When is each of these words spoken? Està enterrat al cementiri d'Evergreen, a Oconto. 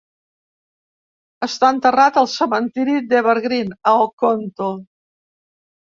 Està 1.49 1.69
enterrat 1.75 2.19
al 2.23 2.31
cementiri 2.33 2.99
d'Evergreen, 3.13 3.79
a 3.93 3.97
Oconto. 4.09 4.77